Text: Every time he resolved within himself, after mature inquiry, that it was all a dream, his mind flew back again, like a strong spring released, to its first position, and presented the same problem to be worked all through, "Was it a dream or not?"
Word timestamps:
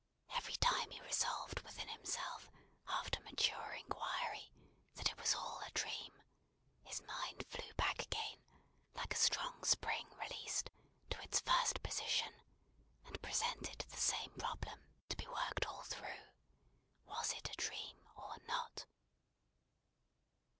Every 0.35 0.53
time 0.55 0.89
he 0.89 0.99
resolved 1.01 1.59
within 1.59 1.87
himself, 1.89 2.49
after 2.87 3.19
mature 3.21 3.73
inquiry, 3.73 4.51
that 4.95 5.11
it 5.11 5.17
was 5.21 5.35
all 5.35 5.59
a 5.59 5.69
dream, 5.75 6.23
his 6.81 7.03
mind 7.03 7.45
flew 7.45 7.71
back 7.75 8.01
again, 8.01 8.39
like 8.95 9.13
a 9.13 9.15
strong 9.17 9.63
spring 9.63 10.07
released, 10.19 10.71
to 11.11 11.21
its 11.21 11.39
first 11.41 11.83
position, 11.83 12.33
and 13.05 13.21
presented 13.21 13.77
the 13.89 14.01
same 14.01 14.31
problem 14.39 14.81
to 15.09 15.15
be 15.17 15.27
worked 15.27 15.67
all 15.67 15.83
through, 15.83 16.29
"Was 17.05 17.33
it 17.33 17.51
a 17.53 17.57
dream 17.57 17.99
or 18.15 18.37
not?" 18.47 18.87